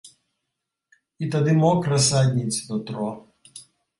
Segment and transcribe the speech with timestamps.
[1.25, 3.09] І тады мокра садніць нутро.